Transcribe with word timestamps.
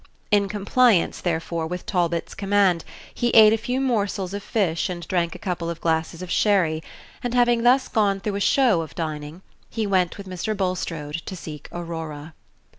In 0.31 0.49
compliance, 0.49 1.21
therefore, 1.21 1.67
with 1.67 1.85
Talbot's 1.85 2.33
command, 2.33 2.83
he 3.13 3.29
ate 3.35 3.53
a 3.53 3.57
few 3.59 3.79
morsels 3.79 4.33
of 4.33 4.41
fish, 4.41 4.89
and 4.89 5.07
drank 5.07 5.33
Page 5.33 5.41
179 5.43 5.43
a 5.43 5.45
couple 5.57 5.69
of 5.69 5.79
glasses 5.79 6.23
of 6.23 6.31
sherry; 6.31 6.81
and, 7.23 7.35
having 7.35 7.61
thus 7.61 7.87
gone 7.87 8.19
through 8.19 8.33
a 8.37 8.39
show 8.39 8.81
of 8.81 8.95
dining, 8.95 9.43
he 9.69 9.85
went 9.85 10.17
with 10.17 10.25
Mr. 10.27 10.57
Bulstrode 10.57 11.21
to 11.27 11.35
seek 11.35 11.69
Aurora. 11.71 12.33